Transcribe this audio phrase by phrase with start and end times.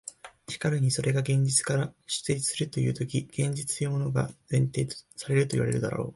[0.49, 6.09] しかるにそれが現実から出立するというとき、現実というものが前提されるといわれるであろう。